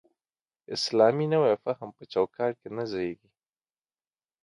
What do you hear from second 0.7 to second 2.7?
اسلامي نوی فهم په چوکاټ کې